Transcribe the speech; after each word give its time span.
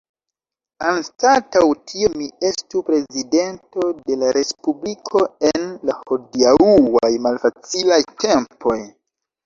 Anstataŭ 0.91 1.61
tio 1.91 2.09
mi 2.21 2.29
estu 2.49 2.81
prezidento 2.89 3.85
de 4.01 4.19
la 4.23 4.33
respubliko 4.41 5.25
en 5.53 5.71
la 5.91 5.99
hodiaŭaj 6.09 7.17
malfacilaj 7.31 8.05
tempoj. 8.27 8.85